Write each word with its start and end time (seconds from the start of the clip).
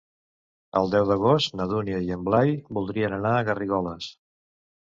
El 0.79 0.87
deu 0.95 1.03
d'agost 1.11 1.53
na 1.59 1.67
Dúnia 1.73 1.99
i 2.07 2.09
en 2.17 2.23
Blai 2.31 2.57
voldrien 2.79 3.17
anar 3.19 3.35
a 3.35 3.45
Garrigoles. 3.51 4.13